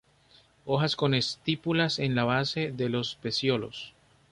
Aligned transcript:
Hojas 0.65 0.95
con 0.95 1.13
estípulas 1.13 1.99
en 1.99 2.15
la 2.15 2.23
base 2.23 2.71
de 2.71 2.89
los 2.89 3.17
pecíolos. 3.17 3.93